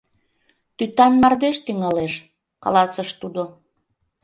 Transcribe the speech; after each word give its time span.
—Тӱтан 0.77 1.13
мардеж 1.21 1.57
тӱҥалеш,— 1.65 2.13
каласыш 2.63 3.09
тудо. 3.21 3.43